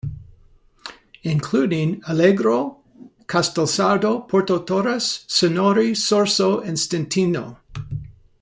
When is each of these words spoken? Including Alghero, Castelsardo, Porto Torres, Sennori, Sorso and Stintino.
Including 1.21 2.01
Alghero, 2.01 2.77
Castelsardo, 3.27 4.27
Porto 4.27 4.63
Torres, 4.63 5.25
Sennori, 5.29 5.91
Sorso 5.95 6.59
and 6.65 6.75
Stintino. 6.75 7.57